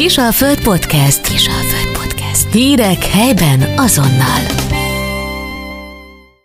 [0.00, 1.28] Kisalföld Podcast.
[1.28, 2.52] Kisalföld Podcast.
[2.52, 4.42] Hírek helyben azonnal.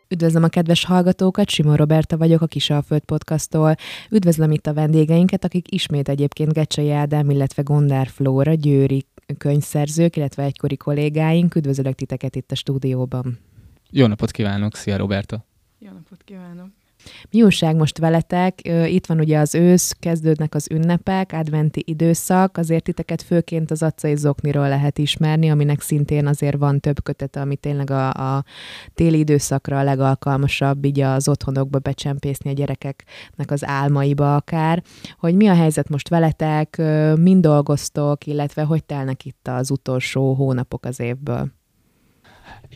[0.08, 3.76] Üdvözlöm a kedves hallgatókat, Simon Roberta vagyok a Kisalföld Podcasttól.
[4.10, 9.06] Üdvözlöm itt a vendégeinket, akik ismét egyébként Gecsei Ádám, illetve Gondár Flóra, győri
[9.38, 11.56] könyvszerzők, illetve egykori kollégáink.
[11.56, 13.40] Üdvözlök titeket itt a stúdióban.
[13.90, 15.46] Jó napot kívánok, szia Roberta!
[15.80, 16.68] Jó napot kívánok!
[17.30, 18.60] Mi újság most veletek?
[18.86, 24.16] Itt van ugye az ősz, kezdődnek az ünnepek, adventi időszak, azért titeket főként az acai
[24.16, 28.44] zokniról lehet ismerni, aminek szintén azért van több kötete, ami tényleg a, a
[28.94, 34.84] téli időszakra a legalkalmasabb, így az otthonokba becsempészni a gyerekeknek az álmaiba akár.
[35.18, 36.82] Hogy mi a helyzet most veletek,
[37.16, 41.52] mind dolgoztok, illetve hogy telnek itt az utolsó hónapok az évből?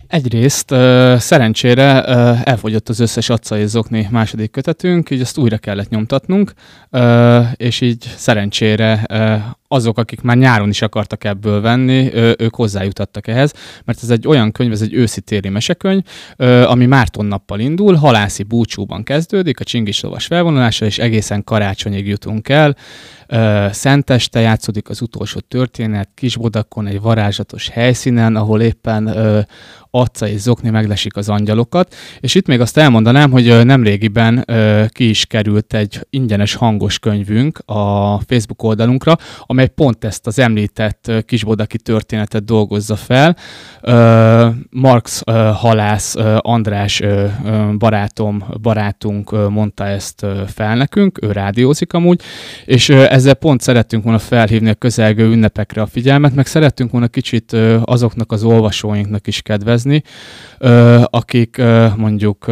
[0.08, 5.90] Egyrészt uh, szerencsére uh, elfogyott az összes Acai Zokni második kötetünk, így azt újra kellett
[5.90, 6.54] nyomtatnunk,
[6.92, 9.04] uh, és így szerencsére
[9.72, 13.54] azok, akik már nyáron is akartak ebből venni, ők hozzájutottak ehhez,
[13.86, 16.04] mert ez egy olyan könyv, ez egy őszi-téli mesekönyv,
[16.66, 22.76] ami Márton nappal indul, halászi búcsúban kezdődik, a csingislovas felvonulása, és egészen karácsonyig jutunk el.
[23.72, 29.16] Szenteste játszódik az utolsó történet, Kisbodakon, egy varázslatos helyszínen, ahol éppen
[29.92, 34.46] Atca és Zokni meglesik az angyalokat, és itt még azt elmondanám, hogy nemrégiben
[34.88, 41.12] ki is került egy ingyenes hangos könyvünk a Facebook oldalunkra, amely pont ezt az említett
[41.26, 43.36] kisbodaki történetet dolgozza fel.
[44.70, 45.24] Marx
[45.54, 47.02] halász András
[47.78, 52.22] barátom, barátunk mondta ezt fel nekünk, ő rádiózik amúgy,
[52.66, 57.58] és ezzel pont szerettünk volna felhívni a közelgő ünnepekre a figyelmet, meg szerettünk volna kicsit
[57.84, 59.78] azoknak az olvasóinknak is kedvezni,
[61.06, 61.62] akik
[61.96, 62.46] mondjuk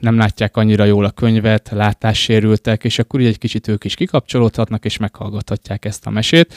[0.00, 4.84] nem látják annyira jól a könyvet, látássérültek, és akkor így egy kicsit ők is kikapcsolódhatnak,
[4.84, 6.54] és meghallgathatják ezt a mesét.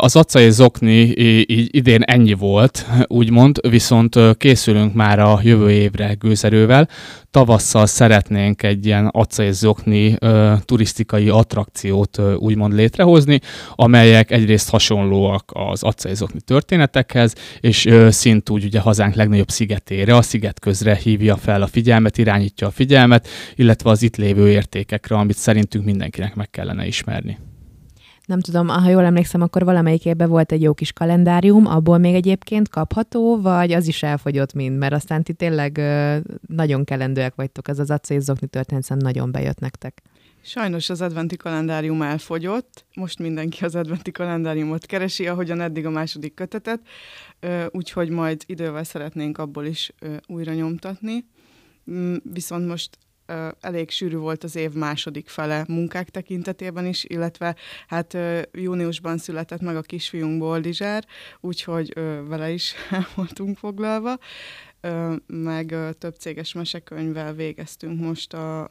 [0.00, 1.00] Az acai zokni
[1.70, 6.88] idén ennyi volt, úgymond, viszont készülünk már a jövő évre gőzerővel.
[7.30, 10.16] Tavasszal szeretnénk egy ilyen acai zokni
[10.64, 13.40] turisztikai attrakciót úgymond létrehozni,
[13.74, 20.22] amelyek egyrészt hasonlóak az acai zokni történetekhez, és szint úgy ugye hazánk legnagyobb szigetére, a
[20.22, 25.36] sziget közre hívja fel a figyelmet, irányítja a figyelmet, illetve az itt lévő értékekre, amit
[25.36, 27.38] szerintünk mindenkinek meg kellene ismerni
[28.30, 32.14] nem tudom, ha jól emlékszem, akkor valamelyik évben volt egy jó kis kalendárium, abból még
[32.14, 35.80] egyébként kapható, vagy az is elfogyott mind, mert aztán ti tényleg
[36.46, 40.02] nagyon kelendőek vagytok, ez az acélzokni történet nagyon bejött nektek.
[40.42, 46.34] Sajnos az adventi kalendárium elfogyott, most mindenki az adventi kalendáriumot keresi, ahogyan eddig a második
[46.34, 46.80] kötetet,
[47.70, 49.92] úgyhogy majd idővel szeretnénk abból is
[50.26, 51.24] újra nyomtatni.
[51.90, 52.98] Mm, viszont most
[53.60, 58.16] elég sűrű volt az év második fele munkák tekintetében is, illetve hát
[58.52, 61.04] júniusban született meg a kisfiunk Boldizsár,
[61.40, 61.92] úgyhogy
[62.28, 64.18] vele is el voltunk foglalva
[65.26, 68.66] meg több céges mesekönyvvel végeztünk most a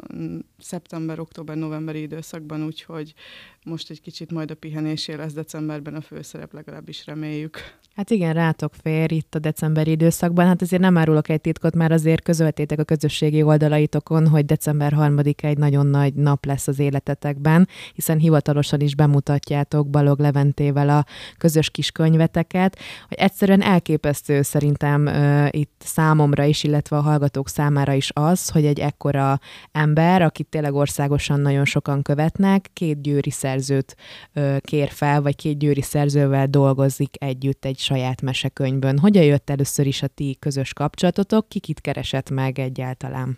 [0.60, 3.14] szeptember, október, novemberi időszakban, úgyhogy
[3.64, 7.58] most egy kicsit majd a pihenésé lesz decemberben a főszerep, legalábbis reméljük.
[7.96, 10.46] Hát igen, rátok fér itt a decemberi időszakban.
[10.46, 15.18] Hát azért nem árulok egy titkot, már azért közöltétek a közösségi oldalaitokon, hogy december 3
[15.18, 21.06] egy nagyon nagy nap lesz az életetekben, hiszen hivatalosan is bemutatjátok Balog Leventével a
[21.38, 27.94] közös kis könyveteket, hogy egyszerűen elképesztő szerintem uh, itt számomra is, illetve a hallgatók számára
[27.94, 29.40] is az, hogy egy ekkora
[29.72, 33.96] ember, akit tényleg országosan nagyon sokan követnek, két győri szerzőt
[34.36, 39.00] uh, kér fel, vagy két győri szerzővel dolgozik együtt egy saját mesekönyvön.
[39.00, 41.50] Hogyan jött először is a ti közös kapcsolatotok?
[41.50, 43.38] Kikit keresett meg egyáltalán?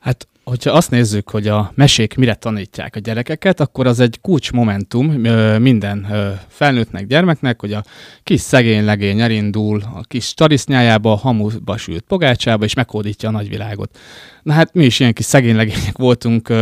[0.00, 4.52] Hát hogyha azt nézzük, hogy a mesék mire tanítják a gyerekeket, akkor az egy kulcs
[4.52, 5.06] momentum
[5.60, 6.06] minden
[6.48, 7.84] felnőttnek, gyermeknek, hogy a
[8.22, 13.98] kis szegény legény elindul a kis tarisznyájába, a hamuba sült pogácsába, és meghódítja a nagyvilágot.
[14.42, 16.52] Na hát mi is ilyen kis szegény legények voltunk,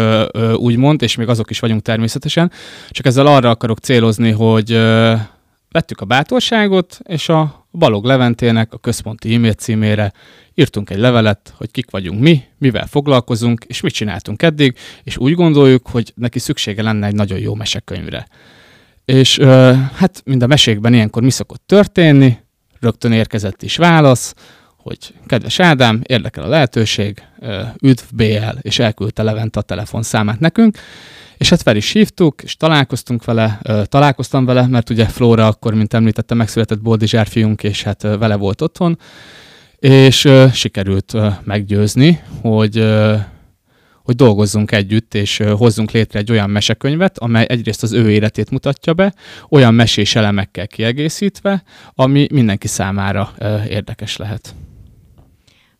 [0.55, 2.51] úgymond, és még azok is vagyunk természetesen,
[2.91, 4.79] csak ezzel arra akarok célozni, hogy
[5.77, 10.13] vettük a bátorságot, és a Balog Leventének a központi e-mail címére
[10.55, 15.35] írtunk egy levelet, hogy kik vagyunk mi, mivel foglalkozunk, és mit csináltunk eddig, és úgy
[15.35, 18.27] gondoljuk, hogy neki szüksége lenne egy nagyon jó mesekönyvre.
[19.05, 19.39] És
[19.95, 22.39] hát mind a mesékben ilyenkor mi szokott történni,
[22.81, 24.35] rögtön érkezett is válasz,
[24.77, 27.23] hogy kedves Ádám, érdekel a lehetőség,
[27.83, 30.79] üdv BL, és elküldte Levent a telefonszámát nekünk,
[31.37, 35.95] és hát fel is hívtuk, és találkoztunk vele, találkoztam vele, mert ugye Flóra akkor, mint
[35.95, 38.99] említettem, megszületett Boldizsár fiunk, és hát vele volt otthon,
[39.79, 42.85] és sikerült meggyőzni, hogy
[44.03, 48.95] hogy dolgozzunk együtt, és hozzunk létre egy olyan mesekönyvet, amely egyrészt az ő életét mutatja
[48.95, 49.15] be,
[49.49, 51.63] olyan mesés elemekkel kiegészítve,
[51.95, 53.35] ami mindenki számára
[53.69, 54.55] érdekes lehet.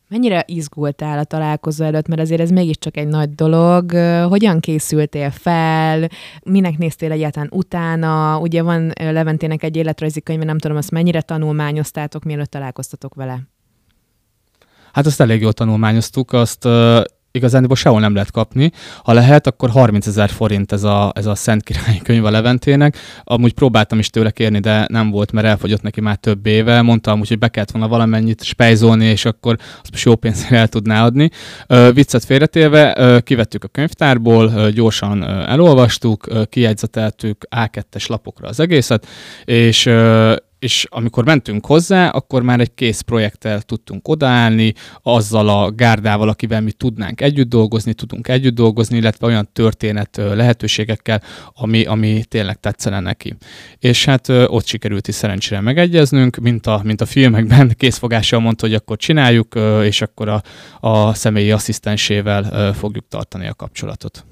[0.09, 3.91] Mennyire izgultál a találkozó előtt, mert azért ez mégiscsak egy nagy dolog.
[4.29, 6.09] Hogyan készültél fel?
[6.45, 8.39] Minek néztél egyáltalán utána?
[8.39, 13.41] Ugye van Leventének egy életrajzi könyve, nem tudom, azt mennyire tanulmányoztátok, mielőtt találkoztatok vele?
[14.93, 16.69] Hát azt elég jól tanulmányoztuk, azt
[17.37, 18.71] igazán sehol nem lehet kapni.
[19.03, 22.97] Ha lehet, akkor 30 ezer forint ez a, ez a Szent Királyi könyv a Leventének.
[23.25, 26.83] Amúgy próbáltam is tőle kérni, de nem volt, mert elfogyott neki már több éve.
[26.83, 31.05] Mondtam hogy be kellett volna valamennyit spejzolni, és akkor azt most jó pénzre el tudná
[31.05, 31.31] adni.
[31.67, 38.49] Ö, viccet félretélve, ö, kivettük a könyvtárból, ö, gyorsan ö, elolvastuk, ö, kijegyzeteltük A2-es lapokra
[38.49, 39.07] az egészet,
[39.45, 40.35] és ö,
[40.67, 44.73] és amikor mentünk hozzá, akkor már egy kész projekttel tudtunk odaállni,
[45.03, 51.23] azzal a gárdával, akivel mi tudnánk együtt dolgozni, tudunk együtt dolgozni, illetve olyan történet lehetőségekkel,
[51.55, 53.37] ami, ami tényleg tetszene neki.
[53.79, 58.75] És hát ott sikerült is szerencsére megegyeznünk, mint a, mint a filmekben, készfogással mondta, hogy
[58.75, 60.43] akkor csináljuk, és akkor a,
[60.81, 64.27] a személyi asszisztensével fogjuk tartani a kapcsolatot.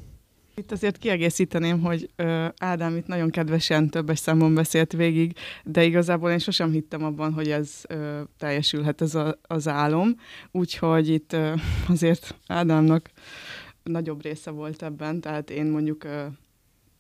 [0.57, 6.31] Itt azért kiegészíteném, hogy ö, Ádám itt nagyon kedvesen többes számon beszélt végig, de igazából
[6.31, 10.15] én sosem hittem abban, hogy ez ö, teljesülhet ez a, az álom,
[10.51, 11.55] úgyhogy itt ö,
[11.89, 13.11] azért Ádámnak
[13.83, 16.25] nagyobb része volt ebben, tehát én mondjuk ö,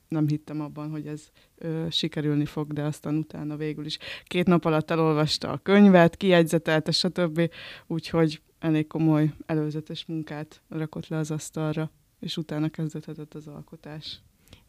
[0.08, 1.22] nem hittem abban, hogy ez
[1.58, 3.98] ö, sikerülni fog, de aztán utána végül is.
[4.24, 7.50] Két nap alatt elolvasta a könyvet, kiegyzetelte, stb.
[7.86, 11.90] Úgyhogy elég komoly előzetes munkát rakott le az asztalra
[12.24, 14.20] és utána kezdődhetett az alkotás.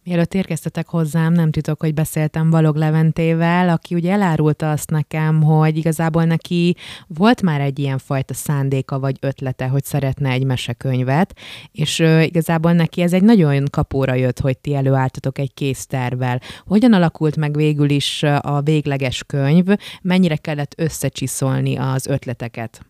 [0.04, 5.78] Mielőtt érkeztetek hozzám, nem titok, hogy beszéltem Balog Leventével, aki ugye elárulta azt nekem, hogy
[5.78, 6.76] igazából neki
[7.08, 11.40] volt már egy ilyen fajta szándéka vagy ötlete, hogy szeretne egy mesekönyvet,
[11.72, 16.42] és uh, igazából neki ez egy nagyon kapóra jött, hogy ti előálltatok egy kész tervvel.
[16.66, 19.66] Hogyan alakult meg végül is a végleges könyv,
[20.02, 22.86] mennyire kellett összecsiszolni az ötleteket?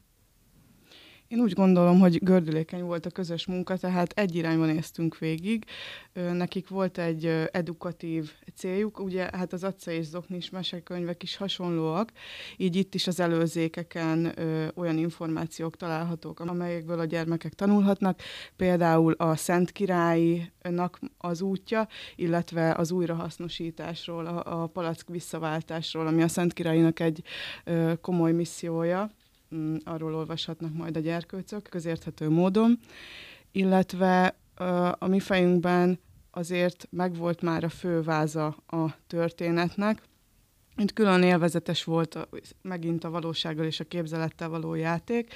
[1.27, 5.65] Én úgy gondolom, hogy gördülékeny volt a közös munka, tehát egy irányban néztünk végig.
[6.13, 12.11] Nekik volt egy edukatív céljuk, ugye hát az Atca és Zoknis mesekönyvek is hasonlóak,
[12.57, 18.19] így itt is az előzékeken ö, olyan információk találhatók, amelyekből a gyermekek tanulhatnak,
[18.55, 26.27] például a Szent Királynak az útja, illetve az újrahasznosításról, a, a palack visszaváltásról, ami a
[26.27, 27.23] Szent Királynak egy
[27.63, 29.11] ö, komoly missziója
[29.83, 32.79] arról olvashatnak majd a gyerkőcök közérthető módon,
[33.51, 34.35] illetve
[34.99, 35.99] a mi fejünkben
[36.31, 40.01] azért megvolt már a főváza a történetnek,
[40.75, 42.29] mint külön élvezetes volt a,
[42.61, 45.33] megint a valósággal és a képzelettel való játék,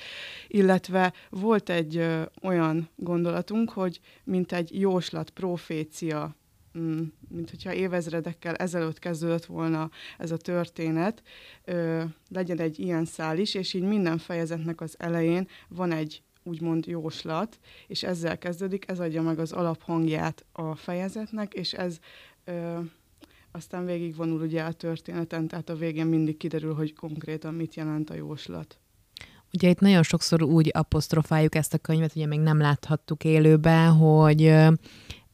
[0.48, 6.38] illetve volt egy ö, olyan gondolatunk, hogy mint egy jóslat, profécia Mm,
[7.29, 11.23] mint hogyha évezredekkel ezelőtt kezdődött volna ez a történet,
[11.65, 16.85] ö, legyen egy ilyen szál is, és így minden fejezetnek az elején van egy úgymond
[16.85, 21.99] jóslat, és ezzel kezdődik, ez adja meg az alaphangját a fejezetnek, és ez
[22.43, 22.79] ö,
[23.51, 28.15] aztán végigvonul ugye a történeten, tehát a végén mindig kiderül, hogy konkrétan mit jelent a
[28.15, 28.79] jóslat.
[29.53, 34.53] Ugye itt nagyon sokszor úgy apostrofáljuk ezt a könyvet, ugye még nem láthattuk élőben, hogy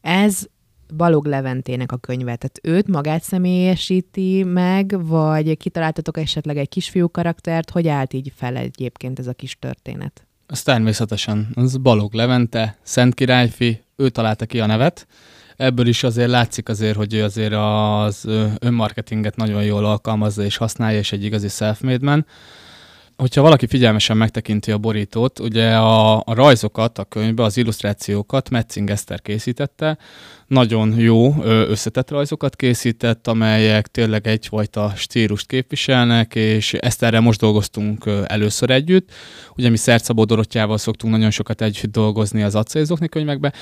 [0.01, 0.47] ez
[0.95, 2.35] Balog Leventének a könyve.
[2.35, 8.55] Tehát őt magát személyesíti meg, vagy kitaláltatok esetleg egy kisfiú karaktert, hogy állt így fel
[8.55, 10.27] egyébként ez a kis történet?
[10.47, 11.47] Az természetesen.
[11.53, 15.07] Az Balog Levente, Szent Királyfi, ő találta ki a nevet.
[15.55, 18.27] Ebből is azért látszik azért, hogy ő azért az
[18.59, 22.25] önmarketinget nagyon jól alkalmazza és használja, és egy igazi self-made man
[23.17, 28.89] hogyha valaki figyelmesen megtekinti a borítót, ugye a, a rajzokat a könyvbe, az illusztrációkat Metzing
[28.89, 29.97] Eszter készítette,
[30.47, 38.09] nagyon jó összetett rajzokat készített, amelyek tényleg egyfajta stílust képviselnek, és ezt erre most dolgoztunk
[38.25, 39.09] először együtt.
[39.55, 43.53] Ugye mi Szercabó Dorottyával szoktunk nagyon sokat együtt dolgozni az acélzokni könyvekbe.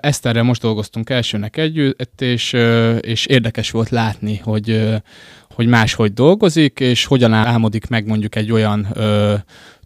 [0.00, 2.56] Ezt erre most dolgoztunk elsőnek együtt, és,
[3.00, 5.00] és érdekes volt látni, hogy
[5.54, 9.34] hogy máshogy dolgozik, és hogyan álmodik meg mondjuk egy olyan ö,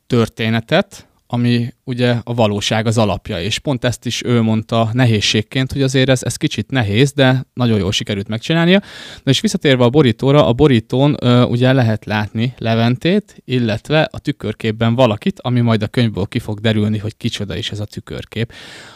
[0.06, 5.82] történetet, ami ugye a valóság az alapja, és pont ezt is ő mondta nehézségként, hogy
[5.82, 8.80] azért ez, ez kicsit nehéz, de nagyon jól sikerült megcsinálnia.
[9.22, 14.94] Na és visszatérve a borítóra, a borítón ö, ugye lehet látni Leventét, illetve a tükörképben
[14.94, 18.52] valakit, ami majd a könyvből ki fog derülni, hogy kicsoda is ez a tükörkép.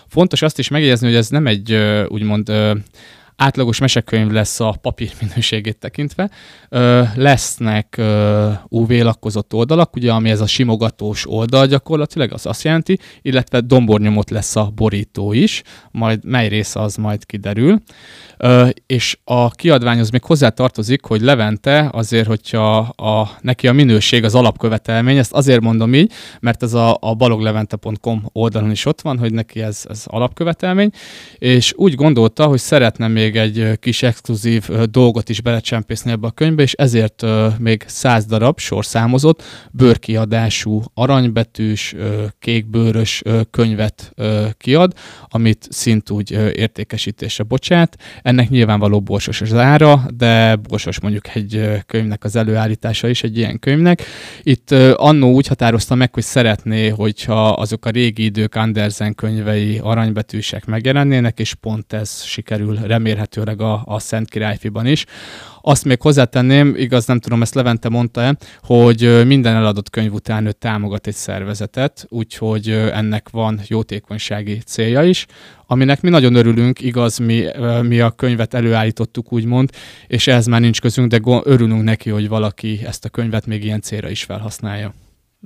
[0.07, 2.73] Fontos azt is megjegyezni, hogy ez nem egy ö, úgymond ö,
[3.41, 6.31] átlagos mesekönyv lesz a papír minőségét tekintve.
[6.69, 8.01] Ö, lesznek
[8.69, 14.31] UV lakkozott oldalak, ugye, ami ez a simogatós oldal gyakorlatilag, az azt jelenti, illetve dombornyomot
[14.31, 17.81] lesz a borító is, majd mely része az majd kiderül.
[18.37, 24.25] Ö, és a kiadványhoz még hozzá tartozik, hogy Levente azért, hogyha a, neki a minőség
[24.25, 29.19] az alapkövetelmény, ezt azért mondom így, mert ez a, a baloglevente.com oldalon is ott van,
[29.19, 30.91] hogy neki ez, ez alapkövetelmény,
[31.39, 36.63] és úgy gondolta, hogy szeretne még egy kis exkluzív dolgot is belecsempészni ebbe a könyvbe,
[36.63, 37.25] és ezért
[37.59, 41.95] még száz darab sorszámozott, bőrkiadású, aranybetűs,
[42.39, 44.13] kékbőrös könyvet
[44.57, 44.93] kiad,
[45.29, 47.97] amit szintúgy értékesítésre bocsát.
[48.23, 53.59] Ennek nyilvánvaló borsos az ára, de borsos mondjuk egy könyvnek az előállítása is egy ilyen
[53.59, 54.03] könyvnek.
[54.43, 60.67] Itt annó úgy határozta meg, hogy szeretné, hogyha azok a régi idők Andersen könyvei aranybetűsek
[60.67, 62.79] megjelennének, és pont ez sikerül
[63.21, 65.05] remélhetőleg a, a Szent Királyfiban is.
[65.63, 70.53] Azt még hozzátenném, igaz nem tudom, ezt Levente mondta-e, hogy minden eladott könyv után ő
[70.53, 75.27] támogat egy szervezetet, úgyhogy ennek van jótékonysági célja is,
[75.67, 77.45] aminek mi nagyon örülünk, igaz, mi,
[77.83, 79.71] mi a könyvet előállítottuk, úgymond,
[80.07, 83.81] és ehhez már nincs közünk, de örülünk neki, hogy valaki ezt a könyvet még ilyen
[83.81, 84.95] célra is felhasználja.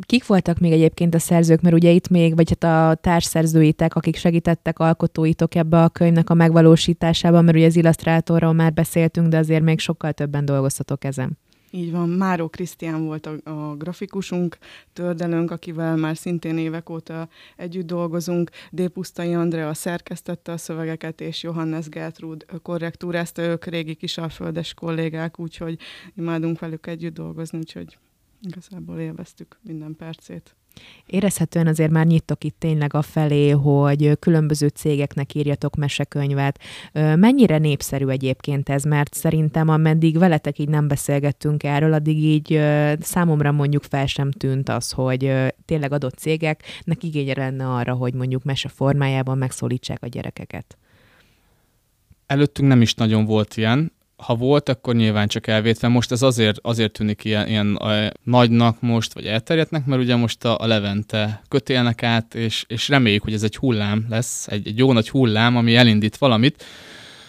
[0.02, 4.16] Kik voltak még egyébként a szerzők, mert ugye itt még, vagy hát a társszerzőitek, akik
[4.16, 9.62] segítettek alkotóitok ebbe a könyvnek a megvalósításában, mert ugye az illusztrátorról már beszéltünk, de azért
[9.62, 11.38] még sokkal többen dolgoztatok ezen.
[11.70, 14.58] Így van, Máró Krisztián volt a, a grafikusunk,
[14.92, 18.88] tördelőnk, akivel már szintén évek óta együtt dolgozunk, D.
[18.88, 25.78] Pusztai Andrea szerkesztette a szövegeket, és Johannes Gertrud korrektúrázta, ők régi kisalföldes kollégák, úgyhogy
[26.16, 27.98] imádunk velük együtt dolgozni, úgyhogy
[28.44, 30.56] igazából élveztük minden percét.
[31.06, 36.60] Érezhetően azért már nyittok itt tényleg a felé, hogy különböző cégeknek írjatok mesekönyvet.
[36.92, 42.60] Mennyire népszerű egyébként ez, mert szerintem ameddig veletek így nem beszélgettünk erről, addig így
[43.00, 45.32] számomra mondjuk fel sem tűnt az, hogy
[45.64, 50.78] tényleg adott cégeknek igénye lenne arra, hogy mondjuk mese formájában megszólítsák a gyerekeket.
[52.26, 53.92] Előttünk nem is nagyon volt ilyen,
[54.24, 55.88] ha volt, akkor nyilván csak elvétve.
[55.88, 57.78] Most ez azért, azért tűnik ilyen, ilyen
[58.22, 63.22] nagynak most, vagy elterjedtnek, mert ugye most a, a Levente kötélnek át, és, és reméljük,
[63.22, 66.64] hogy ez egy hullám lesz, egy, egy jó nagy hullám, ami elindít valamit.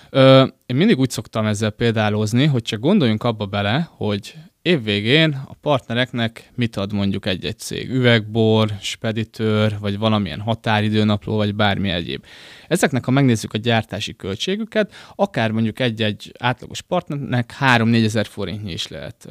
[0.10, 4.34] Ö, én mindig úgy szoktam ezzel példálozni, hogy csak gondoljunk abba bele, hogy
[4.66, 7.90] évvégén a partnereknek mit ad mondjuk egy-egy cég?
[7.90, 12.26] Üvegbor, speditőr, vagy valamilyen határidőnapló, vagy bármi egyéb.
[12.68, 18.88] Ezeknek, ha megnézzük a gyártási költségüket, akár mondjuk egy-egy átlagos partnernek 3-4 ezer forintnyi is
[18.88, 19.28] lehet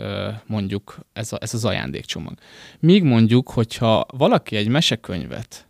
[0.47, 2.35] mondjuk ez, a, ez az ajándékcsomag.
[2.81, 5.67] Míg mondjuk, hogyha valaki egy mesekönyvet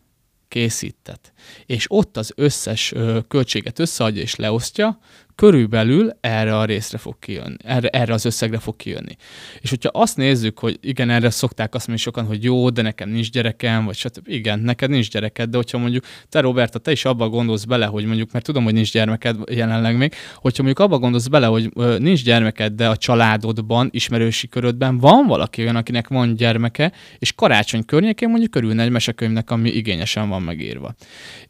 [0.49, 1.33] készített,
[1.67, 2.95] és ott az összes
[3.29, 4.99] költséget összeadja és leosztja,
[5.35, 9.17] körülbelül erre a részre fog kijönni, erre, erre az összegre fog kijönni.
[9.61, 13.09] És hogyha azt nézzük, hogy igen, erre szokták azt mondani sokan, hogy jó, de nekem
[13.09, 14.29] nincs gyerekem, vagy stb.
[14.29, 18.05] Igen, neked nincs gyereked, de hogyha mondjuk te, Roberta, te is abba gondolsz bele, hogy
[18.05, 21.99] mondjuk, mert tudom, hogy nincs gyermeked jelenleg még, hogyha mondjuk abba gondolsz bele, hogy ö,
[21.99, 27.85] nincs gyermeked, de a családodban, ismerősi körödben van valaki olyan, akinek van gyermeke, és karácsony
[27.85, 30.95] környékén mondjuk örülne egy mesekönyvnek, ami igényesen van megírva.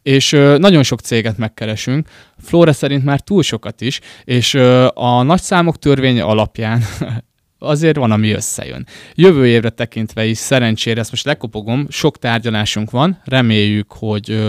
[0.01, 4.53] És ö, nagyon sok céget megkeresünk, Flora szerint már túl sokat is, és
[4.93, 6.81] a nagyszámok törvénye alapján
[7.59, 8.85] azért van, ami összejön.
[9.13, 14.43] Jövő évre tekintve is szerencsére, ezt most lekopogom, sok tárgyalásunk van, reméljük, hogy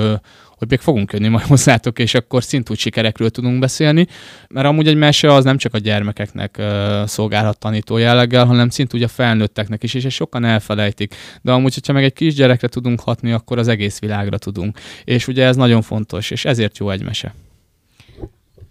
[0.57, 4.07] hogy még fogunk jönni majd hozzátok, és akkor szintúgy sikerekről tudunk beszélni,
[4.49, 9.03] mert amúgy egy mese az nem csak a gyermekeknek uh, szolgálhat tanító jelleggel, hanem szintúgy
[9.03, 11.15] a felnőtteknek is, és ezt sokan elfelejtik.
[11.43, 14.79] De amúgy, hogyha meg egy kisgyerekre tudunk hatni, akkor az egész világra tudunk.
[15.05, 17.35] És ugye ez nagyon fontos, és ezért jó egy mese.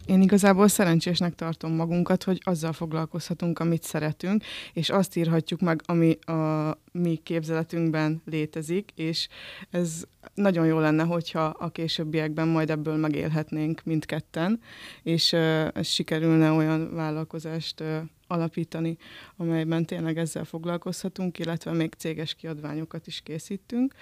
[0.06, 4.44] Én igazából szerencsésnek tartom magunkat, hogy azzal foglalkozhatunk, amit szeretünk,
[4.74, 9.28] és azt írhatjuk meg, ami a mi képzeletünkben létezik, és
[9.70, 14.60] ez nagyon jó lenne, hogyha a későbbiekben majd ebből megélhetnénk mindketten,
[15.04, 17.84] és ez sikerülne olyan vállalkozást
[18.28, 18.98] alapítani,
[19.38, 23.94] amelyben tényleg ezzel foglalkozhatunk, illetve még céges kiadványokat is készítünk.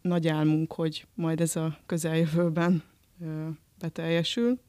[0.00, 2.82] Nagy álmunk, hogy majd ez a közeljövőben
[3.78, 4.60] beteljesül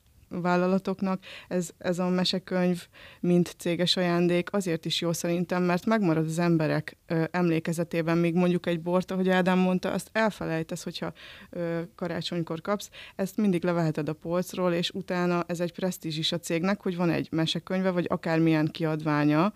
[0.42, 1.24] vállalatoknak.
[1.48, 2.88] Ez, ez a mesekönyv,
[3.20, 8.66] mint céges ajándék azért is jó szerintem, mert megmarad az emberek ö, emlékezetében, még mondjuk
[8.66, 11.13] egy bort, ahogy Ádám mondta, azt elfelejtesz, hogyha
[11.50, 16.40] ö, karácsonykor kapsz, ezt mindig leveheted a polcról, és utána ez egy presztízs is a
[16.40, 19.54] cégnek, hogy van egy mesekönyve, vagy akármilyen kiadványa,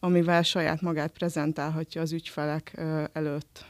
[0.00, 3.64] amivel saját magát prezentálhatja az ügyfelek ö, előtt.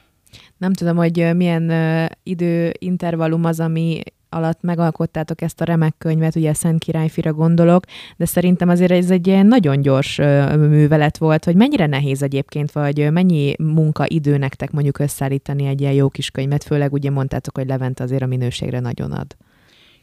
[0.57, 1.71] Nem tudom, hogy milyen
[2.23, 4.01] időintervallum az, ami
[4.33, 7.83] alatt megalkottátok ezt a remek könyvet, ugye Szent Királyfira gondolok,
[8.17, 10.17] de szerintem azért ez egy ilyen nagyon gyors
[10.57, 16.09] művelet volt, hogy mennyire nehéz egyébként, vagy mennyi munkaidő nektek mondjuk összeállítani egy ilyen jó
[16.09, 19.35] kis könyvet, főleg ugye mondtátok, hogy Levent azért a minőségre nagyon ad.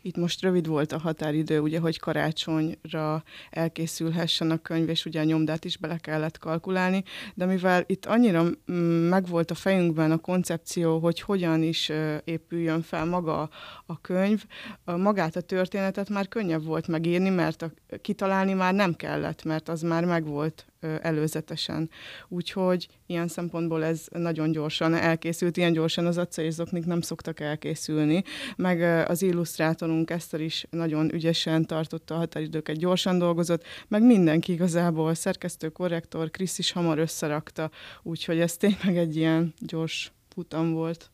[0.03, 5.25] Itt most rövid volt a határidő, ugye, hogy karácsonyra elkészülhessen a könyv, és ugye a
[5.25, 10.99] nyomdát is bele kellett kalkulálni, de mivel itt annyira mm, megvolt a fejünkben a koncepció,
[10.99, 11.93] hogy hogyan is
[12.25, 13.51] épüljön fel maga
[13.87, 14.45] a könyv,
[14.85, 19.83] magát a történetet már könnyebb volt megírni, mert a, kitalálni már nem kellett, mert az
[19.83, 21.91] már megvolt előzetesen.
[22.29, 28.23] Úgyhogy ilyen szempontból ez nagyon gyorsan elkészült, ilyen gyorsan az acélyzoknik nem szoktak elkészülni,
[28.57, 35.15] meg az illusztrátorunk Eszter is nagyon ügyesen tartotta a határidőket, gyorsan dolgozott, meg mindenki igazából,
[35.15, 37.71] szerkesztő, korrektor, Krisz is hamar összerakta,
[38.03, 41.11] úgyhogy ez tényleg egy ilyen gyors futam volt.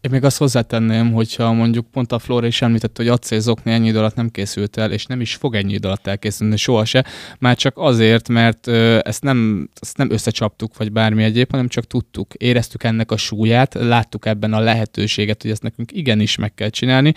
[0.00, 3.98] Én még azt hozzátenném, hogyha mondjuk pont a Flora is említette, hogy acélzokni ennyi idő
[3.98, 7.02] alatt nem készült el, és nem is fog ennyi idő alatt elkészülni sohasem,
[7.38, 11.84] már csak azért, mert ö, ezt, nem, ezt nem összecsaptuk, vagy bármi egyéb, hanem csak
[11.84, 16.68] tudtuk, éreztük ennek a súlyát, láttuk ebben a lehetőséget, hogy ezt nekünk igenis meg kell
[16.68, 17.14] csinálni,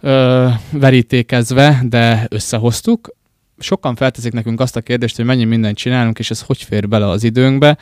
[0.00, 3.16] ö, verítékezve, de összehoztuk.
[3.58, 7.08] Sokan felteszik nekünk azt a kérdést, hogy mennyi mindent csinálunk, és ez hogy fér bele
[7.08, 7.78] az időnkbe.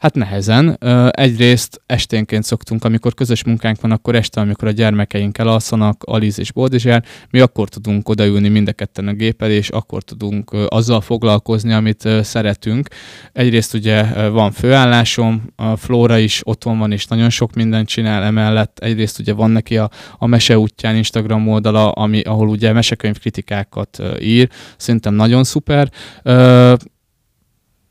[0.00, 0.78] Hát nehezen.
[1.10, 6.52] Egyrészt esténként szoktunk, amikor közös munkánk van, akkor este, amikor a gyermekeink elalszanak, Aliz és
[6.52, 11.72] Boldizsár, mi akkor tudunk odaülni mind a ketten a gépel, és akkor tudunk azzal foglalkozni,
[11.72, 12.88] amit szeretünk.
[13.32, 18.78] Egyrészt ugye van főállásom, a Flóra is otthon van, és nagyon sok mindent csinál emellett.
[18.78, 23.98] Egyrészt ugye van neki a, a Mese útján Instagram oldala, ami, ahol ugye mesekönyv kritikákat
[24.20, 25.90] ír, szerintem nagyon szuper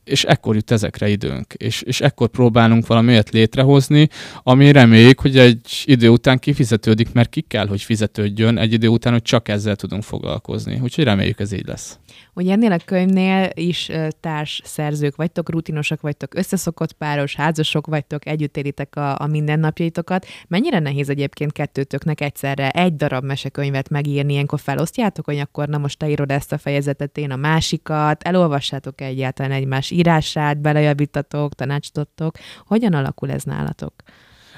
[0.10, 4.08] és ekkor jut ezekre időnk, és, és ekkor próbálunk valami olyat létrehozni,
[4.44, 9.14] ami reméljük, hogy egy idő után kifizetődik, mert ki kell, hogy fizetődjön egy idő után,
[9.14, 10.80] hogy csak ezzel tudunk foglalkozni.
[10.84, 12.00] Úgyhogy reméljük ez így lesz.
[12.40, 18.58] Ugye ennél a könyvnél is társ szerzők vagytok, rutinosak vagytok, összeszokott páros, házasok vagytok, együtt
[18.58, 20.26] élitek a, a mindennapjaitokat.
[20.48, 25.98] Mennyire nehéz egyébként kettőtöknek egyszerre egy darab mesekönyvet megírni, ilyenkor felosztjátok, hogy akkor na most
[25.98, 32.36] te írod ezt a fejezetet, én a másikat, elolvassátok egyáltalán egymás írását, belejavítatok, tanácsottok.
[32.66, 33.94] Hogyan alakul ez nálatok?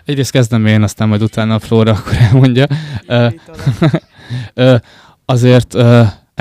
[0.06, 2.67] Egyrészt kezdem én, aztán majd utána a Flóra akkor elmondja.
[5.26, 5.74] azért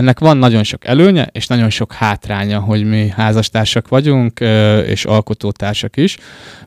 [0.01, 4.41] ennek van nagyon sok előnye, és nagyon sok hátránya, hogy mi házastársak vagyunk,
[4.87, 6.19] és alkotótársak is.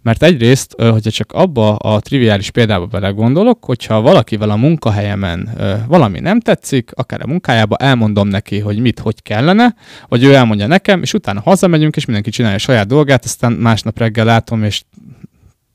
[0.02, 5.50] Mert egyrészt, hogyha csak abba a triviális példába belegondolok, hogyha valakivel a munkahelyemen
[5.88, 9.76] valami nem tetszik, akár a munkájába, elmondom neki, hogy mit, hogy kellene,
[10.08, 13.98] vagy ő elmondja nekem, és utána hazamegyünk, és mindenki csinálja a saját dolgát, aztán másnap
[13.98, 14.84] reggel látom, és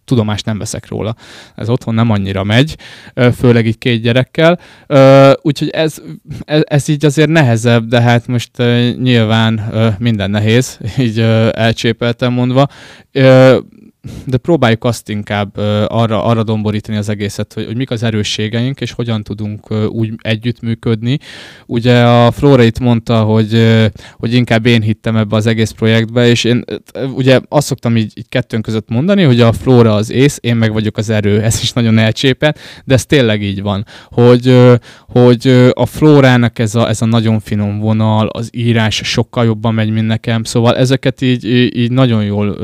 [0.08, 1.14] tudomást nem veszek róla.
[1.54, 2.76] Ez otthon nem annyira megy,
[3.36, 4.58] főleg így két gyerekkel.
[5.42, 5.96] Úgyhogy ez,
[6.44, 8.50] ez, ez így azért nehezebb, de hát most
[8.98, 11.18] nyilván minden nehéz, így
[11.50, 12.66] elcsépeltem mondva
[14.26, 15.56] de próbáljuk azt inkább
[15.86, 21.18] arra, arra domborítani az egészet, hogy, hogy mik az erősségeink, és hogyan tudunk úgy együttműködni.
[21.66, 23.78] Ugye a Flóra itt mondta, hogy,
[24.12, 26.64] hogy inkább én hittem ebbe az egész projektbe, és én
[27.14, 30.72] ugye azt szoktam így, így kettőnk között mondani, hogy a Flóra az ész, én meg
[30.72, 34.56] vagyok az erő, ez is nagyon elcsépelt, de ez tényleg így van, hogy,
[35.08, 39.90] hogy a Flórának ez a, ez a nagyon finom vonal, az írás sokkal jobban megy,
[39.90, 41.44] mint nekem, szóval ezeket így,
[41.76, 42.58] így nagyon jól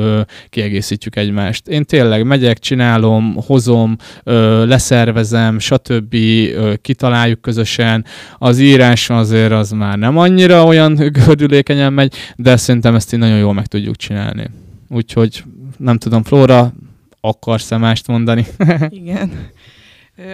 [0.51, 1.69] kiegészítjük egymást.
[1.69, 6.15] Én tényleg megyek, csinálom, hozom, ö, leszervezem, stb.
[6.15, 8.05] Ö, kitaláljuk közösen.
[8.39, 13.39] Az írás azért az már nem annyira olyan gördülékenyen megy, de szerintem ezt így nagyon
[13.39, 14.51] jól meg tudjuk csinálni.
[14.89, 15.45] Úgyhogy
[15.77, 16.73] nem tudom, Flóra,
[17.21, 18.47] akarsz-e mást mondani?
[18.89, 19.51] Igen.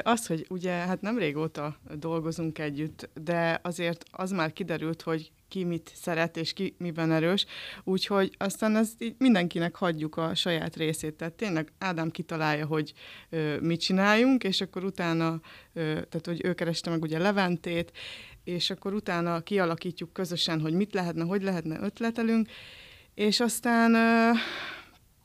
[0.03, 5.65] Az, hogy ugye hát nem régóta dolgozunk együtt, de azért az már kiderült, hogy ki
[5.65, 7.47] mit szeret és ki miben erős,
[7.85, 11.15] úgyhogy aztán ezt így mindenkinek hagyjuk a saját részét.
[11.15, 12.93] Tehát tényleg Ádám kitalálja, hogy
[13.31, 15.41] ö, mit csináljunk, és akkor utána,
[15.73, 17.93] ö, tehát hogy ő kereste meg ugye Leventét,
[18.45, 22.49] és akkor utána kialakítjuk közösen, hogy mit lehetne, hogy lehetne, ötletelünk,
[23.15, 24.31] és aztán ö,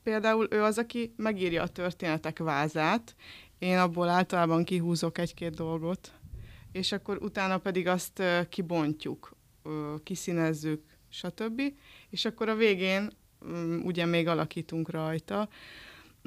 [0.04, 3.16] például ő az, aki megírja a történetek vázát,
[3.60, 6.12] én abból általában kihúzok egy-két dolgot,
[6.72, 9.35] és akkor utána pedig azt kibontjuk,
[10.04, 11.62] kiszínezzük, stb.
[12.10, 13.10] És akkor a végén
[13.48, 15.50] mm, ugye még alakítunk rajta,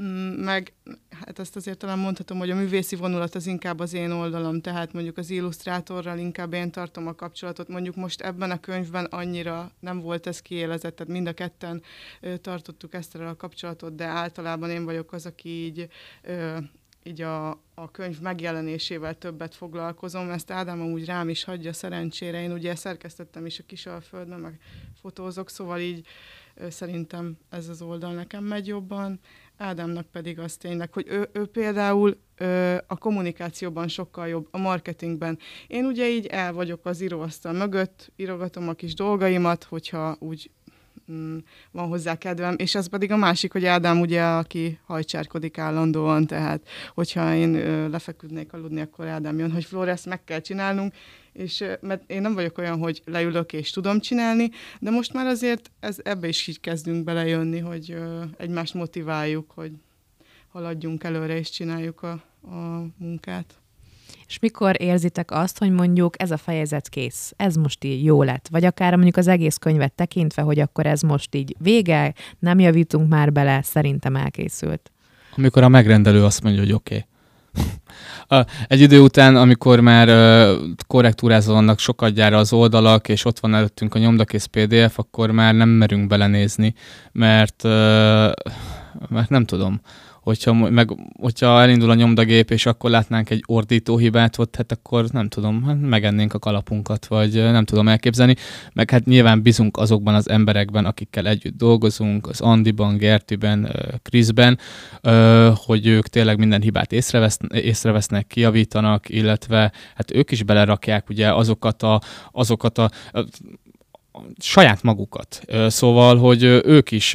[0.03, 0.73] mm, meg
[1.11, 4.93] hát azt azért talán mondhatom, hogy a művészi vonulat az inkább az én oldalam, tehát
[4.93, 7.69] mondjuk az illusztrátorral inkább én tartom a kapcsolatot.
[7.69, 11.83] Mondjuk most ebben a könyvben annyira nem volt ez kiélezett, tehát mind a ketten
[12.41, 15.89] tartottuk ezt a kapcsolatot, de általában én vagyok az, aki így
[17.09, 20.31] így a, a könyv megjelenésével többet foglalkozom.
[20.31, 22.43] Ezt Ádám úgy rám is hagyja szerencsére.
[22.43, 24.59] Én ugye szerkesztettem is a Kisalföldben, meg
[25.01, 26.07] fotózok, szóval így
[26.69, 29.21] szerintem ez az oldal nekem megy jobban.
[29.57, 35.39] Ádámnak pedig az tényleg, hogy ő, ő például ö, a kommunikációban sokkal jobb, a marketingben.
[35.67, 40.51] Én ugye így el vagyok az íróasztal mögött, írogatom a kis dolgaimat, hogyha úgy
[41.71, 46.69] van hozzá kedvem, és ez pedig a másik, hogy Ádám ugye, aki hajcsárkodik állandóan, tehát
[46.95, 47.51] hogyha én
[47.91, 50.95] lefeküdnék aludni, akkor Ádám jön, hogy Flóra, ezt meg kell csinálnunk,
[51.33, 55.71] és mert én nem vagyok olyan, hogy leülök és tudom csinálni, de most már azért
[55.81, 57.97] ez, ebbe is így kezdünk belejönni, hogy
[58.37, 59.73] egymást motiváljuk, hogy
[60.49, 62.11] haladjunk előre és csináljuk a,
[62.43, 63.61] a munkát.
[64.29, 68.49] És mikor érzitek azt, hogy mondjuk ez a fejezet kész, ez most így jó lett,
[68.51, 73.09] vagy akár mondjuk az egész könyvet tekintve, hogy akkor ez most így vége, nem javítunk
[73.09, 74.91] már bele, szerintem elkészült.
[75.37, 77.07] Amikor a megrendelő azt mondja, hogy oké.
[78.31, 78.45] Okay.
[78.67, 80.09] Egy idő után, amikor már
[80.87, 85.69] korrektúrázódnak sokat gyára az oldalak, és ott van előttünk a nyomdakész PDF, akkor már nem
[85.69, 86.75] merünk belenézni,
[87.13, 87.63] mert,
[89.09, 89.81] mert nem tudom
[90.29, 90.89] hogyha, meg,
[91.21, 95.65] hogyha elindul a nyomdagép, és akkor látnánk egy ordító hibát ott, hát akkor nem tudom,
[95.65, 98.35] hát megennénk a kalapunkat, vagy nem tudom elképzelni.
[98.73, 104.59] Meg hát nyilván bizunk azokban az emberekben, akikkel együtt dolgozunk, az Andiban, Gertiben, Kriszben,
[105.55, 111.83] hogy ők tényleg minden hibát észrevesznek, észrevesznek, kijavítanak, illetve hát ők is belerakják ugye azokat
[111.83, 112.01] a,
[112.33, 112.91] azokat a
[114.39, 115.41] saját magukat.
[115.67, 117.15] Szóval, hogy ők is,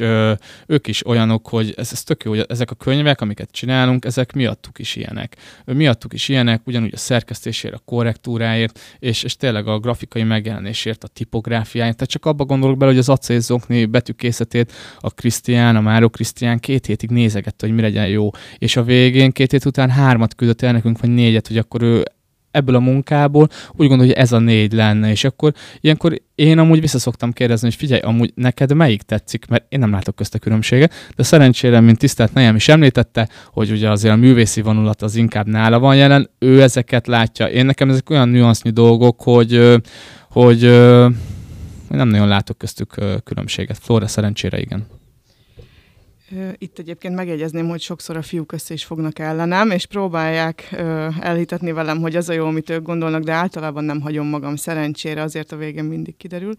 [0.66, 4.32] ők is olyanok, hogy ez, ez tök jó, hogy ezek a könyvek, amiket csinálunk, ezek
[4.32, 5.36] miattuk is ilyenek.
[5.64, 11.08] Miattuk is ilyenek, ugyanúgy a szerkesztésért, a korrektúráért, és, és tényleg a grafikai megjelenésért, a
[11.08, 11.94] tipográfiáért.
[11.96, 16.86] Tehát csak abba gondolok bele, hogy az acélzokni betűkészetét a Krisztián, a Máró Krisztián két
[16.86, 18.30] hétig nézegette, hogy mi legyen jó.
[18.58, 22.04] És a végén két hét után hármat küldött el nekünk, vagy négyet, hogy akkor ő
[22.54, 26.80] ebből a munkából úgy gondolom, hogy ez a négy lenne, és akkor ilyenkor én amúgy
[26.80, 30.92] visszaszoktam kérdezni, hogy figyelj, amúgy neked melyik tetszik, mert én nem látok közt a különbséget,
[31.16, 35.46] de szerencsére, mint tisztelt Nejem is említette, hogy ugye azért a művészi vonulat az inkább
[35.46, 37.46] nála van jelen, ő ezeket látja.
[37.46, 39.80] Én nekem ezek olyan nüansznyi dolgok, hogy,
[40.28, 40.60] hogy
[41.88, 43.78] nem nagyon látok köztük különbséget.
[43.80, 44.86] Flóra szerencsére igen.
[46.58, 50.72] Itt egyébként megjegyezném, hogy sokszor a fiúk össze is fognak ellenem, és próbálják
[51.20, 55.22] elhitetni velem, hogy az a jó, amit ők gondolnak, de általában nem hagyom magam szerencsére,
[55.22, 56.54] azért a végén mindig kiderül.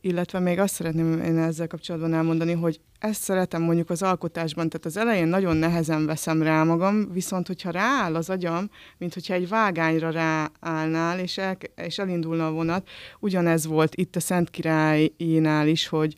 [0.00, 4.86] Illetve még azt szeretném én ezzel kapcsolatban elmondani, hogy ezt szeretem mondjuk az alkotásban, tehát
[4.86, 9.48] az elején nagyon nehezen veszem rá magam, viszont hogyha rááll az agyam, mint hogyha egy
[9.48, 12.88] vágányra ráállnál, és, el, és elindulna a vonat,
[13.20, 16.16] ugyanez volt itt a Szent Királyinál is, hogy,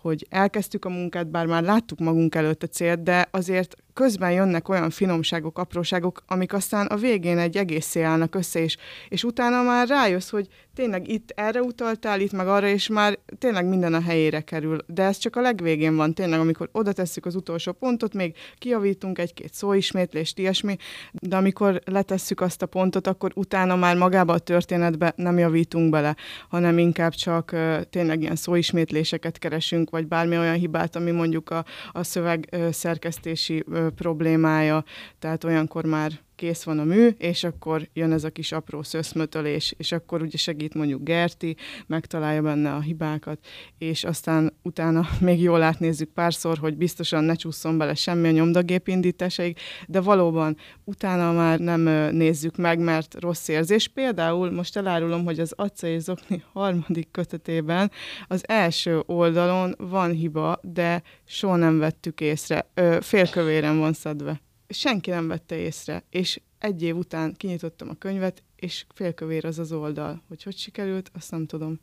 [0.00, 4.68] hogy elkezdtük a munkát, bár már láttuk magunk előtt a célt, de azért közben jönnek
[4.68, 8.76] olyan finomságok, apróságok, amik aztán a végén egy egészé állnak össze, és,
[9.08, 10.48] és utána már rájössz, hogy
[10.78, 14.78] tényleg itt erre utaltál, itt meg arra, és már tényleg minden a helyére kerül.
[14.86, 19.18] De ez csak a legvégén van, tényleg, amikor oda tesszük az utolsó pontot, még kiavítunk
[19.18, 20.76] egy-két szóismétlést, ilyesmi,
[21.12, 26.16] de amikor letesszük azt a pontot, akkor utána már magába a történetbe nem javítunk bele,
[26.48, 31.64] hanem inkább csak uh, tényleg ilyen szóismétléseket keresünk, vagy bármi olyan hibát, ami mondjuk a,
[31.92, 34.84] a szöveg uh, szerkesztési uh, problémája,
[35.18, 39.74] tehát olyankor már kész van a mű, és akkor jön ez a kis apró szöszmötölés,
[39.76, 43.38] és akkor ugye segít mondjuk Gerti, megtalálja benne a hibákat,
[43.78, 48.88] és aztán utána még jól átnézzük párszor, hogy biztosan ne csúszson bele semmi a nyomdagép
[48.88, 51.80] indításaig, de valóban utána már nem
[52.16, 53.88] nézzük meg, mert rossz érzés.
[53.88, 57.90] Például most elárulom, hogy az Acca és Zokni harmadik kötetében
[58.28, 62.70] az első oldalon van hiba, de soha nem vettük észre.
[63.00, 68.86] Félkövéren van szedve senki nem vette észre, és egy év után kinyitottam a könyvet, és
[68.94, 70.22] félkövér az az oldal.
[70.28, 71.78] Hogy hogy sikerült, azt nem tudom.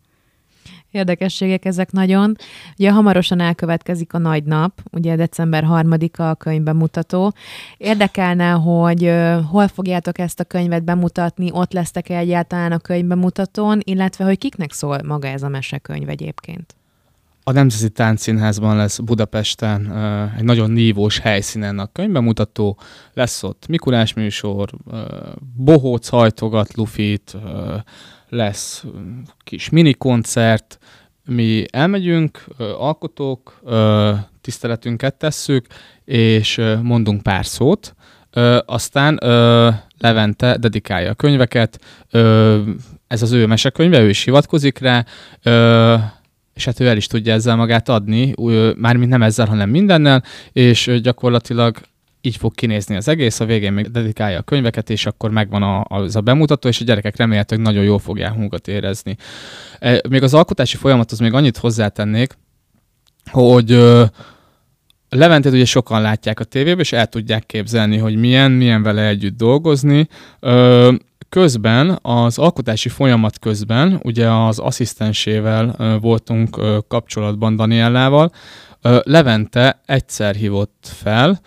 [0.91, 2.35] Érdekességek ezek nagyon.
[2.77, 7.33] Ugye hamarosan elkövetkezik a nagy nap, ugye december 3-a a könyv bemutató.
[7.77, 9.11] Érdekelne, hogy
[9.49, 14.71] hol fogjátok ezt a könyvet bemutatni, ott lesztek-e egyáltalán a könyv bemutatón, illetve hogy kiknek
[14.71, 16.75] szól maga ez a mesekönyv egyébként?
[17.47, 19.91] A Nemzeti Táncszínházban lesz Budapesten
[20.37, 22.77] egy nagyon nívós helyszínen a könyvbemutató,
[23.13, 24.69] lesz ott Mikulás műsor,
[25.55, 27.37] bohóc hajtogat Lufit,
[28.29, 28.85] lesz
[29.43, 30.77] kis minikoncert,
[31.25, 32.45] mi elmegyünk,
[32.77, 33.61] alkotók,
[34.41, 35.65] tiszteletünket tesszük,
[36.05, 37.95] és mondunk pár szót,
[38.65, 39.19] aztán
[39.97, 41.79] Levente dedikálja a könyveket,
[43.07, 45.05] ez az ő mesekönyve, ő is hivatkozik rá,
[46.55, 48.33] és hát ő el is tudja ezzel magát adni,
[48.77, 51.77] mármint nem ezzel, hanem mindennel, és gyakorlatilag
[52.21, 55.83] így fog kinézni az egész, a végén még dedikálja a könyveket, és akkor megvan a,
[55.87, 59.17] az a bemutató, és a gyerekek remélhetőleg nagyon jól fogják magukat érezni.
[59.79, 62.37] E, még az alkotási folyamathoz még annyit hozzátennék,
[63.31, 63.79] hogy
[65.09, 69.37] Leventét ugye sokan látják a tévében, és el tudják képzelni, hogy milyen, milyen vele együtt
[69.37, 70.07] dolgozni.
[71.29, 78.31] Közben, az alkotási folyamat közben, ugye az asszisztensével voltunk kapcsolatban Daniellával,
[79.03, 81.39] Levente egyszer hívott fel,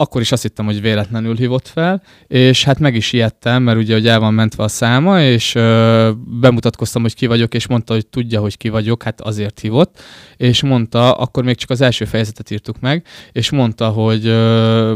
[0.00, 3.94] akkor is azt hittem, hogy véletlenül hívott fel, és hát meg is ijedtem, mert ugye,
[3.94, 8.06] hogy el van mentve a száma, és ö, bemutatkoztam, hogy ki vagyok, és mondta, hogy
[8.06, 10.00] tudja, hogy ki vagyok, hát azért hívott,
[10.36, 14.94] és mondta, akkor még csak az első fejezetet írtuk meg, és mondta, hogy ö,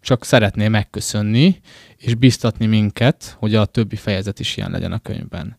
[0.00, 1.60] csak szeretné megköszönni,
[2.00, 5.56] és biztatni minket, hogy a többi fejezet is ilyen legyen a könyvben.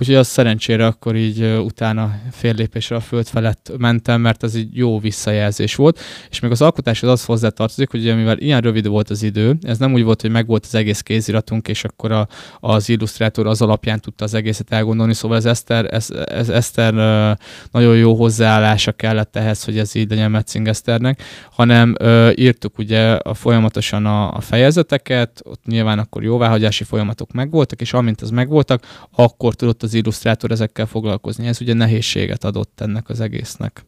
[0.00, 4.76] Úgyhogy az szerencsére akkor így utána fél lépésre a föld felett mentem, mert ez egy
[4.76, 6.00] jó visszajelzés volt.
[6.30, 9.92] És még az alkotáshoz az hozzátartozik, hogy mivel ilyen rövid volt az idő, ez nem
[9.92, 12.28] úgy volt, hogy megvolt az egész kéziratunk, és akkor a,
[12.60, 15.14] az illusztrátor az alapján tudta az egészet elgondolni.
[15.14, 16.92] Szóval ez Eszter, ez, ez Eszter
[17.70, 21.94] nagyon jó hozzáállása kellett ehhez, hogy ez így legyen Metzing Eszternek, hanem
[22.34, 28.20] írtuk ugye a, folyamatosan a, a fejezeteket, ott nyilván akkor jóváhagyási folyamatok megvoltak, és amint
[28.20, 28.84] az megvoltak,
[29.14, 31.46] akkor tudott az az illusztrátor ezekkel foglalkozni.
[31.46, 33.84] Ez ugye nehézséget adott ennek az egésznek.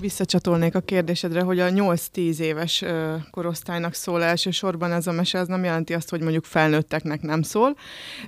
[0.00, 2.84] Visszacsatolnék a kérdésedre, hogy a 8-10 éves
[3.30, 7.76] korosztálynak szól elsősorban ez a mese, ez nem jelenti azt, hogy mondjuk felnőtteknek nem szól,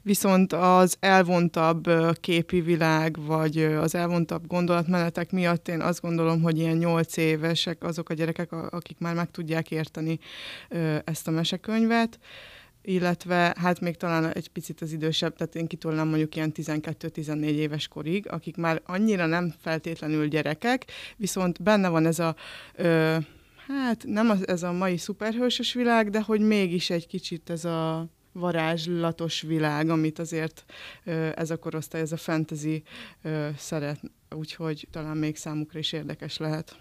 [0.03, 1.91] viszont az elvontabb
[2.21, 8.09] képi világ, vagy az elvontabb gondolatmenetek miatt én azt gondolom, hogy ilyen 8 évesek azok
[8.09, 10.19] a gyerekek, akik már meg tudják érteni
[11.05, 12.19] ezt a mesekönyvet.
[12.87, 17.89] Illetve hát még talán egy picit az idősebb, tehát én kitolnám mondjuk ilyen 12-14 éves
[17.89, 20.85] korig, akik már annyira nem feltétlenül gyerekek,
[21.17, 22.37] viszont benne van ez a,
[22.75, 23.17] ö,
[23.67, 28.07] hát nem az, ez a mai szuperhősös világ, de hogy mégis egy kicsit ez a
[28.33, 30.65] varázslatos világ, amit azért
[31.05, 32.83] ö, ez a korosztály, ez a fantasy
[33.23, 36.77] ö, szeret, úgyhogy talán még számukra is érdekes lehet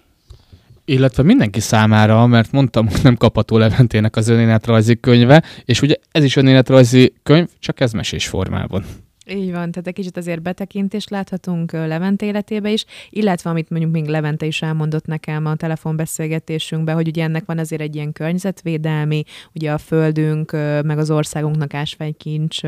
[0.85, 6.23] illetve mindenki számára, mert mondtam, hogy nem kapható Leventének az önéletrajzi könyve, és ugye ez
[6.23, 8.85] is önéletrajzi könyv, csak ez mesés formában.
[9.29, 14.05] Így van, tehát egy kicsit azért betekintést láthatunk Levente életébe is, illetve amit mondjuk még
[14.05, 19.71] Levente is elmondott nekem a telefonbeszélgetésünkben, hogy ugye ennek van azért egy ilyen környezetvédelmi, ugye
[19.71, 20.51] a földünk,
[20.83, 22.59] meg az országunknak ásványkincs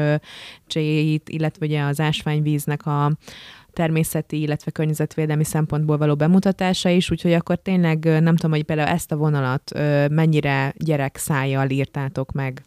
[0.68, 3.12] cséjét, illetve ugye az ásványvíznek a,
[3.76, 9.12] természeti, illetve környezetvédelmi szempontból való bemutatása is, úgyhogy akkor tényleg nem tudom, hogy például ezt
[9.12, 9.72] a vonalat
[10.10, 12.64] mennyire gyerek szájjal írtátok meg.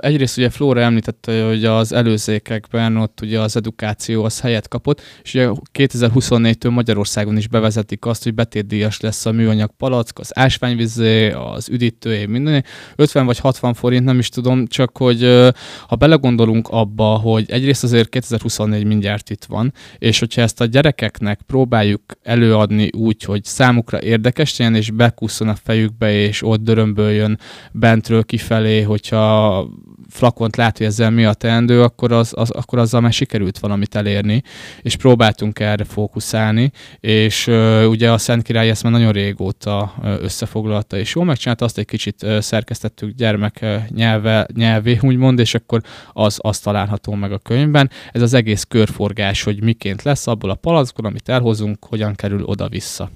[0.00, 5.34] Egyrészt ugye Flóra említette, hogy az előzékekben ott ugye az edukáció az helyet kapott, és
[5.34, 11.68] ugye 2024-től Magyarországon is bevezetik azt, hogy betétdíjas lesz a műanyag palack, az ásványvizé, az
[11.68, 12.64] üdítőé, minden.
[12.96, 15.48] 50 vagy 60 forint, nem is tudom, csak hogy
[15.86, 21.40] ha belegondolunk abba, hogy egyrészt azért 2024 mindjárt itt van, és hogyha ezt a gyerekeknek
[21.46, 27.38] próbáljuk előadni úgy, hogy számukra érdekes legyen, és bekusszon a fejükbe, és ott dörömböljön
[27.72, 29.66] bentről kifelé, hogyha
[30.08, 33.94] flakont lát, hogy ezzel mi a teendő, akkor, az, az, akkor azzal már sikerült valamit
[33.94, 34.42] elérni,
[34.82, 40.96] és próbáltunk erre fókuszálni, és uh, ugye a Szent Király ezt már nagyon régóta összefoglalta,
[40.96, 45.80] és jól megcsinálta, azt egy kicsit szerkesztettük gyermek nyelve, nyelvé, úgymond, és akkor
[46.12, 47.90] az, az található meg a könyvben.
[48.12, 53.10] Ez az egész körforgás, hogy miként lesz abból a palackból, amit elhozunk, hogyan kerül oda-vissza.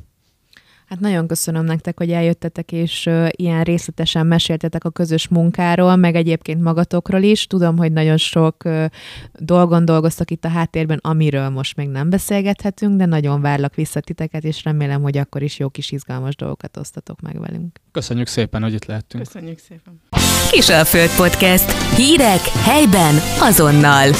[0.88, 6.62] Hát nagyon köszönöm nektek, hogy eljöttetek, és ilyen részletesen meséltetek a közös munkáról, meg egyébként
[6.62, 7.46] magatokról is.
[7.46, 8.62] Tudom, hogy nagyon sok
[9.32, 14.44] dolgon dolgoztak itt a háttérben, amiről most még nem beszélgethetünk, de nagyon várlak vissza titeket,
[14.44, 17.80] és remélem, hogy akkor is jó kis izgalmas dolgokat osztatok meg velünk.
[17.92, 19.24] Köszönjük szépen, hogy itt lehettünk.
[19.24, 20.00] Köszönjük szépen.
[20.50, 21.96] Kisalföld Podcast.
[21.96, 24.10] Hírek helyben azonnal.